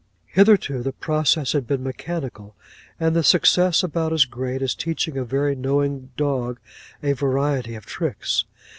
[0.31, 2.55] 'Hitherto, the process had been mechanical,
[2.99, 6.59] and the success about as great as teaching a very knowing dog
[7.03, 8.45] a variety of tricks.